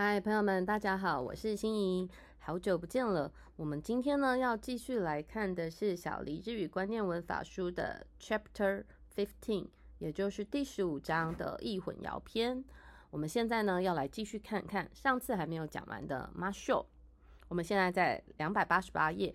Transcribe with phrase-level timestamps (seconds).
[0.00, 2.08] 嗨，朋友们，大家好，我是心怡，
[2.38, 3.32] 好久不见了。
[3.56, 9.66] 我们今天呢要继续来看的是小黎日语观念文法书的 Chapter Fifteen，
[9.98, 12.64] 也就是第十五章的易混淆篇。
[13.10, 16.86] 我们现在呢要来继续看看上次还没有讲完的 m a s h o
[17.48, 19.34] 我们现在在两百八十八页。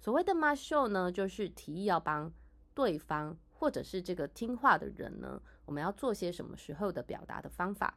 [0.00, 2.32] 所谓的 m a s h o 呢，就是提议要帮
[2.74, 7.96] 对方或者是这个听话的人呢，我们要做些什么时候的表达的方法。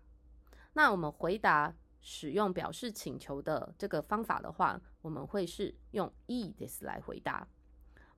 [0.74, 7.46] 那我们回答使用表示请求的这个方法的话，我们会是用 e this 来回答。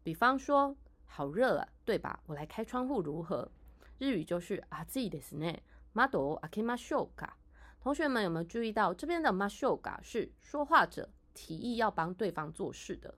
[0.03, 0.77] 比方说，
[1.07, 2.21] 好热啊，对吧？
[2.27, 3.51] 我来开窗户如何？
[3.99, 5.61] 日语就是啊自己ですね。
[5.95, 7.35] まどあけましょうか？
[7.81, 13.15] 同学们有没有注意到这边的ましょうか是说话者提议要帮对方做事的，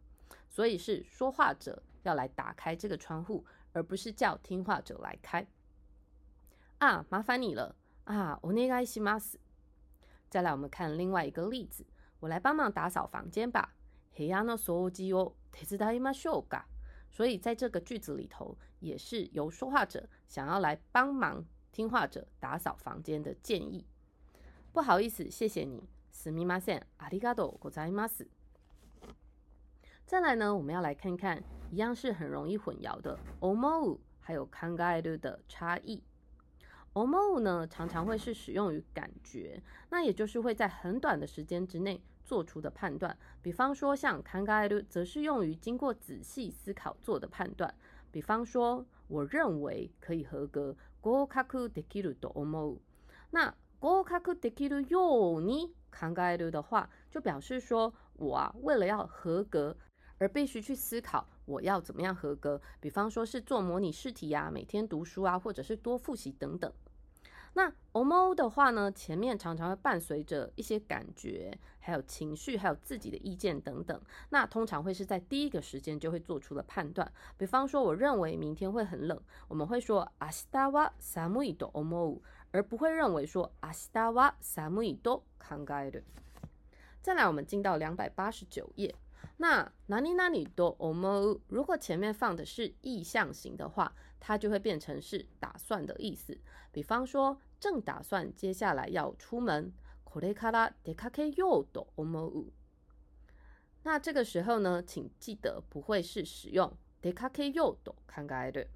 [0.48, 5.46] 所以是说话者要来打开这个窗户，而不是叫听话者来开。
[6.78, 7.76] 啊，麻烦你了。
[8.08, 9.38] 啊，お願いします。
[10.30, 11.86] 再来，我们看另外一个例子。
[12.20, 13.74] 我来帮忙打扫房间吧。
[14.16, 16.64] 部屋の掃除を手伝いましょうか？
[17.10, 23.86] 所以在这个句子里头，也是由说话者想要来帮忙听话者打扫房间的建议。
[24.72, 25.88] 不好意思，谢谢你。
[26.12, 26.82] すみません。
[26.98, 28.26] ありがとうございます。
[30.06, 36.02] 再来呢，我们要来看看，一样是很容易混淆的思う还有考える的差异。
[36.93, 43.17] Omo 呢，常常会是使用于感觉，那也就是会在很短的时间之内做出的判断。
[43.41, 47.73] 比方说，像 kangaru 则是用于经过仔细思考做的判断。
[48.11, 50.75] 比方说，我认为可以合格。
[51.01, 52.77] go kaku dekiru do omo。
[53.31, 59.77] 那 go kaku dekiru yo ni kangaru 的话，就表示说我啊，为了要合格。
[60.21, 66.71] 而必须去思考我要怎么样合格，比方说是做模拟试题啊，每天读书啊，或者是多复习等等。
[67.53, 73.99] 那 omo 的话呢，前面常常会伴随着一些感觉，还有情绪，还有自己的意见等等。
[74.29, 77.11] 那通常会是在第一个时间就会做出了判断。
[77.35, 82.19] 比方说，我认为明天会很冷，我们会说 asta wa samui do omo，
[82.51, 86.03] 而不会认为说 asta wa samui do kangai
[87.01, 88.93] 再来，我们进到两百八十九页。
[89.38, 96.38] 那哪里哪里都 omo，如果前面放的是意向型的话，它就会变成是打算的意思。
[96.72, 99.72] 比方说，正打算接下来要出门，
[100.04, 102.52] これから出かけようと思う。
[103.82, 108.68] 那这个时候呢，请记得不会是使用出かけようと考える。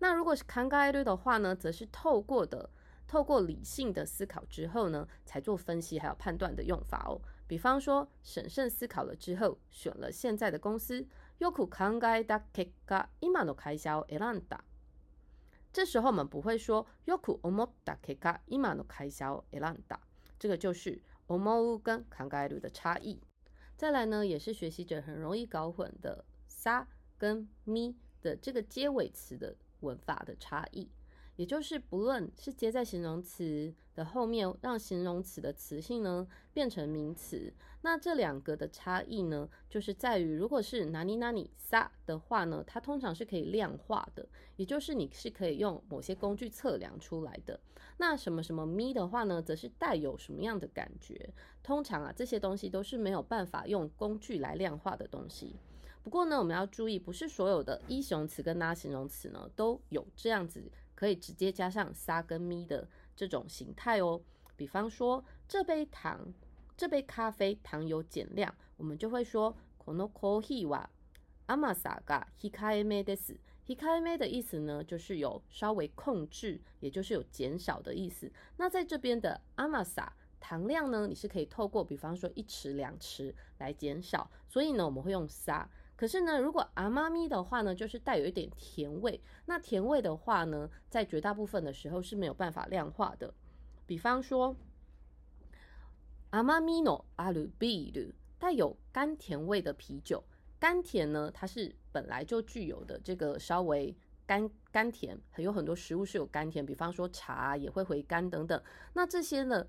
[0.00, 2.70] 那如果是考える的话呢，则是透过的。
[3.06, 7.20] 透过理性的思考之后呢，才做分析还有判断的用法哦。
[7.48, 11.06] 比方说，审慎思考了之后，选了现在的公司。
[11.38, 14.60] よく考えた結果、今の会社を選んだ。
[15.72, 20.00] 这时候我们不会说よく思った結果、今の会社を選んだ。
[20.38, 23.20] 这个就是思う跟考える的差异。
[23.76, 26.86] 再来呢，也是学习者很容易搞混的さ
[27.18, 30.90] 跟み的这个结尾词的文法的差异。
[31.35, 47.59] 也就是不论是接在形容词的后面，让形容词的词性呢变成名词，那这两个的差异呢，就是在于如果是哪里哪里撒的话呢，它通常是可以量化的，也就是你是可以用某些工具测量出来的。
[47.97, 51.33] 那什么什么咪的话呢，则是带有什么样的感觉？
[51.63, 55.55] 通常啊，这些东西都是没有办法用工具来量化的东西。
[56.03, 60.63] 不过呢，我们要注意，不是所有的一形容词跟拉形容词呢都有这样子。
[60.94, 64.20] 可以直接加上撒跟咪的这种形态哦。
[64.56, 66.32] 比方说，这杯糖，
[66.76, 70.88] 这杯咖啡糖有减量，我们就会说このコーヒーは
[71.46, 73.38] 甘さが控えめです。
[73.66, 78.30] 控えめ的意思呢，就是有稍微控制，也就是有减少的意思。
[78.56, 80.08] 那在这边的甘さ
[80.40, 85.68] 糖量呢，你是可以透过比方说一匙两匙来减少，所以呢，我们会用撒。
[85.95, 89.21] 可是呢，如果阿妈咪的话呢，就是带有一点甜味。
[89.45, 93.33] 那甜味的话呢，在绝大部分的时候是没有办法量化的。
[93.85, 94.55] 比方说，
[96.31, 100.21] 阿妈咪诺阿鲁比鲁带有甘甜味的啤酒，
[100.59, 108.61] 甘甜呢，它是本来就具有的这个稍微甘甘甜，有很多食物是有甘甜，比方说茶也会回甘等等。
[108.91, 109.65] 那这些呢，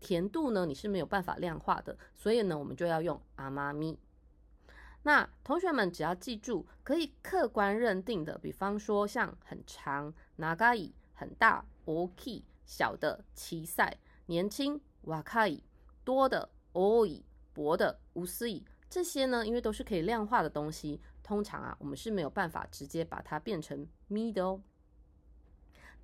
[0.00, 3.98] 甜度呢，你是没有办法量化的，所以呢，我们就要用阿妈咪。
[5.02, 15.60] 那同学们只要记住，可以客观认定的，比方说像很长 nagai 很大 oki 小的奇赛年轻 wakai
[16.04, 17.22] 多的 oi
[17.54, 24.60] 薄的无思以这些呢，因为都是可以量化的东西，通常啊，我们是没有办法直接把它变成 mi 的哦。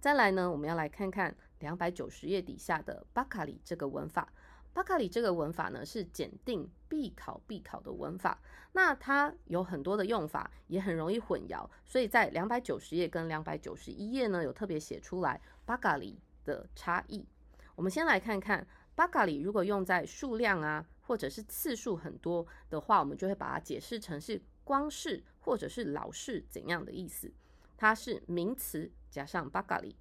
[0.00, 4.32] 再来呢，我们要来看看两百九十页底下的巴卡里这个文法。
[4.76, 8.38] 巴卡里这个文法呢是检定必考必考的文法，
[8.72, 17.26] 那它有很多的用法，也很容易混淆，所以在两百九十页跟两百九十一页呢有特别写出来巴卡里的差异。
[17.74, 27.32] 我们先来看看巴卡里，如果用在数量啊或者是次数很多的话，我们就会把它解释成是光是或者是老是怎样的意思。
[27.78, 29.96] 它是名词加上巴卡里，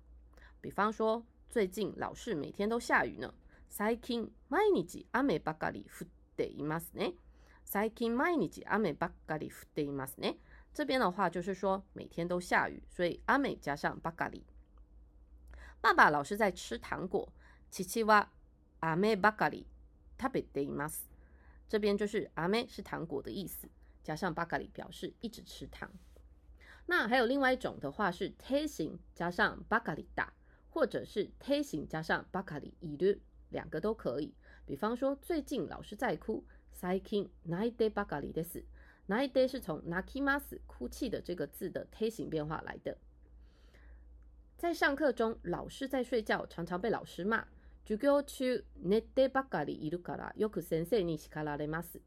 [0.59, 3.33] 比方说最近老是每天都下雨呢。
[3.68, 7.14] 最近毎日雨ばかり降っていますね。
[7.64, 10.36] 最近毎日雨ばかり降っていますね。
[10.74, 14.44] 这边的话就是说每天都下雨，所以雨加上ばかり。
[15.80, 17.32] 爸爸老是在吃糖果。
[17.70, 18.28] 父は
[18.80, 19.64] 雨ばかり
[20.20, 21.08] 食べています。
[21.68, 23.68] 这边就是雨是糖果的意思，
[24.02, 25.88] 加上ばかり表示一直吃糖。
[26.86, 30.30] 那还有另外一种的话是 t 形加上ばかりだ，
[30.70, 33.20] 或者是 t 形加上ばかりいる。
[33.54, 34.32] 两个都可以，
[34.66, 36.44] 比方说最近老是在哭。
[36.72, 38.64] 最近泣いてばかりです。
[39.08, 42.96] 泣いて是从泣きます哭泣的这个字的推形变化来的。
[44.56, 47.46] 在上课中老是在睡觉，常常被老师骂。
[47.84, 52.00] 授業中寝てばかりいるからよく先生に叱られます。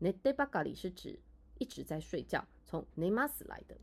[0.00, 1.18] 寝てばかり是指
[1.58, 3.76] 一直在睡觉，从寝ます来的。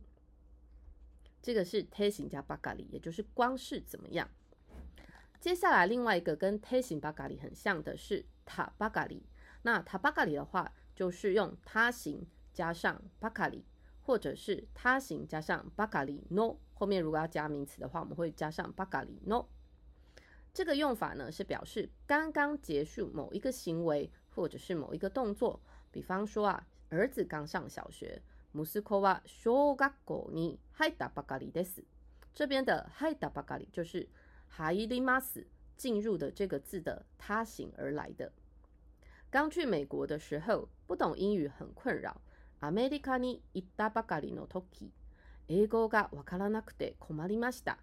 [1.42, 4.30] 这个是推形加ばかり，也就是光是怎么样。
[5.42, 9.24] 接下来，另外一个跟 t 形巴嘎里很像的是塔巴嘎里。
[9.62, 13.64] 那塔巴嘎里的话，就是用他形加上巴卡里，
[14.02, 16.56] 或者是他形加上巴卡里 no。
[16.74, 19.46] 后面如果要加名词的话，我们会加上巴卡里 no。
[20.54, 25.62] 这个用法呢，是表示刚刚结束某一个行为或者是某一个动作。
[25.92, 28.22] 比方说啊，儿子刚上小学，
[28.54, 31.84] ムスコは小学校に入ったばかりです。
[32.34, 34.10] 这边的入ったばかり就是。
[34.52, 35.46] 哈伊利马斯
[35.76, 38.32] 进入的这个字的他形而来的。
[39.30, 42.22] 刚去美国的时候，不懂英语很困扰。
[42.60, 44.92] アメリカに行ったばかりの時、
[45.48, 47.78] 英語がわからなくて困りました。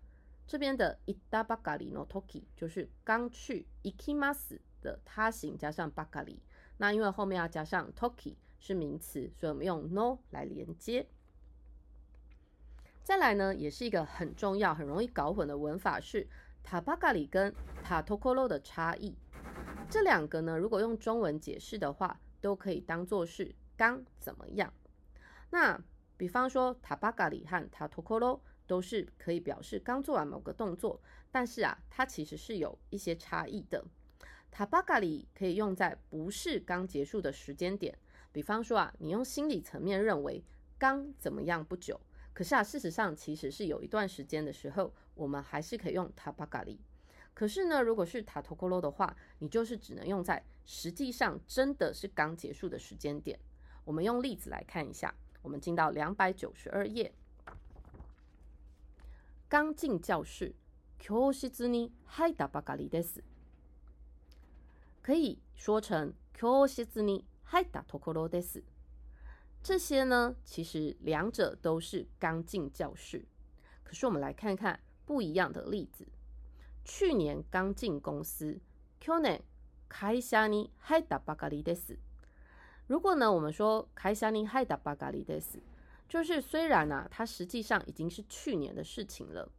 [0.48, 6.40] 这边的行ったばかりの時就是刚去行きます的他形加上ばかり。
[6.78, 11.06] 那因为后面要加上 toki 是名词，所以我们用 no 来连接。
[13.04, 16.26] 再来呢，也是一个很重要、很容易搞混的文法是。
[16.63, 17.53] 塔巴卡里跟
[17.83, 19.15] 塔托科罗的差异，
[19.89, 24.73] 这两个呢，如果用中文解释的话，都可以当做是刚怎么样。
[25.49, 25.81] 那
[26.15, 31.01] 比方说，塔巴卡里和塔托科罗都是可以表示刚做完某个动作，
[31.31, 33.83] 但是啊，它其实是有一些差异的。
[34.51, 37.97] 塔巴卡里可以用在不是刚结束的时间点，
[38.31, 40.43] 比方说啊，你用心理层面认为
[40.77, 41.99] 刚怎么样不久。
[42.33, 46.80] 可是啊，事实上其实是有一段时间的时候，我们还是可以用塔巴嘎里。
[47.34, 53.38] 可是呢，如果是塔托科罗的话，你就是只能用在实际上真的是刚结束的时间点。
[53.84, 55.14] 我们用例子来看一下。
[55.42, 57.12] 我们进到两百九十二页，
[59.46, 60.54] 刚进教室，
[60.98, 63.22] 教室に入ったばかりです。
[65.02, 68.62] 可以说成教室に入ったところです。
[69.62, 73.26] 这些呢，其实两者都是刚进教室。
[73.82, 76.06] 可是我们来看看 不一样的例子。
[76.84, 78.60] 去年刚进公司，
[79.00, 79.42] 去年
[79.88, 81.98] 开社に入ったばかりです。
[82.86, 85.60] 如果呢，我们说开社に入ったばかりです，
[86.08, 89.50] 就是虽然啊，它实际上已经是去年的事情了，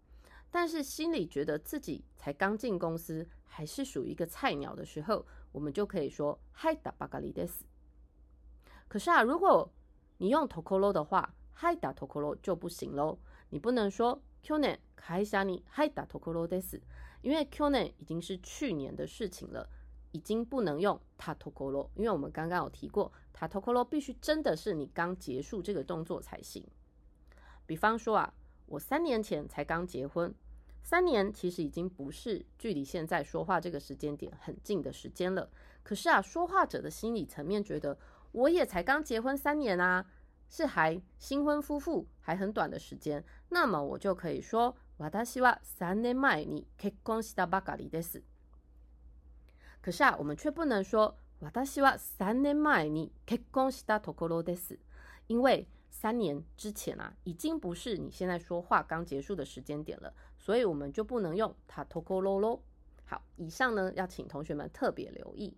[0.52, 7.64] 但是心里觉得自己才刚进公司，还是属于一个菜鸟的时候，我们就可以说入ったばかりです。
[8.88, 9.72] 可是啊，如果
[10.18, 13.18] 你用 tokoro 的话，hai da tokoro 就不行喽。
[13.50, 16.81] 你不能说 kyonen kai sha ni hai da tokoro des，
[17.23, 19.69] 因为 kyonen 已经是去年的事情了，
[20.13, 26.67] 已经不能用 ta tokoro，因为我们刚刚有提过，ta tokoro 必须真的是你刚结束这个动作才行。
[27.67, 28.35] 比方说啊，
[28.67, 30.35] 我三年前才刚结婚，
[30.83, 35.51] 三年其实已经不是距离现在说话这个时间点很近的时间了。
[35.83, 37.99] 可是啊，说话者的心理层面觉得。
[38.33, 40.07] 我也才刚结婚三年啊，
[40.50, 43.24] 是还新婚夫妇，还很短的时间。
[43.50, 48.22] 那么我就可以说，私は三年前に結婚したばかりです。
[49.82, 54.80] 可是啊，我们却不能说，私は三年前に結婚したところです，
[55.28, 62.62] 因为三年之前啊，已经不是你现在说话刚结束的时间点了，所以我们就不能用たところ喽。
[63.06, 65.56] 好，以上呢要请同学们特别留意。